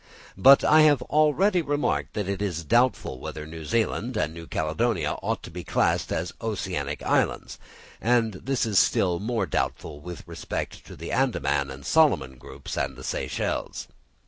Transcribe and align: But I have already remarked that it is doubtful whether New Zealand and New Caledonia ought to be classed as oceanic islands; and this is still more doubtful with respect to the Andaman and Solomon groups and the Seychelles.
But 0.39 0.63
I 0.63 0.81
have 0.81 1.03
already 1.03 1.61
remarked 1.61 2.13
that 2.15 2.27
it 2.27 2.41
is 2.41 2.63
doubtful 2.63 3.19
whether 3.19 3.45
New 3.45 3.65
Zealand 3.65 4.17
and 4.17 4.33
New 4.33 4.47
Caledonia 4.47 5.11
ought 5.21 5.43
to 5.43 5.51
be 5.51 5.63
classed 5.63 6.11
as 6.11 6.33
oceanic 6.41 7.03
islands; 7.03 7.59
and 8.01 8.33
this 8.33 8.65
is 8.65 8.79
still 8.79 9.19
more 9.19 9.45
doubtful 9.45 9.99
with 9.99 10.23
respect 10.27 10.87
to 10.87 10.95
the 10.95 11.11
Andaman 11.11 11.69
and 11.69 11.85
Solomon 11.85 12.39
groups 12.39 12.77
and 12.79 12.95
the 12.95 13.03
Seychelles. 13.03 13.87